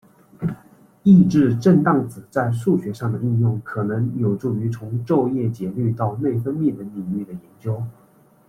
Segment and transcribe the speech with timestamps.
[1.03, 7.83] 抑制震荡子在数学上的应用可能有助于从昼夜节律到内分泌等领域的研究。